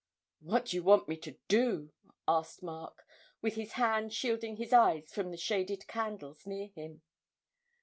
[0.39, 1.91] 'What do you want me to do?'
[2.27, 3.05] asked Mark,
[3.39, 7.03] with his hand shielding his eyes from the shaded candles near him.